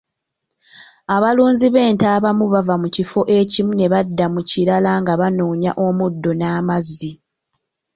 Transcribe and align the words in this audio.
Abalunzi 1.15 1.67
b'ente 1.73 2.05
abamu 2.15 2.45
bava 2.53 2.75
mu 2.81 2.87
kifo 2.95 3.21
ekimu 3.37 3.71
ne 3.75 3.85
badda 3.93 4.25
mu 4.33 4.41
kirala 4.49 4.91
nga 5.01 5.13
banoonya 5.21 5.71
omuddo 5.85 6.31
n'amazzi. 6.35 7.11